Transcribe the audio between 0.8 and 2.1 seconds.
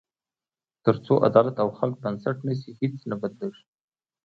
تر څو عدالت او خلک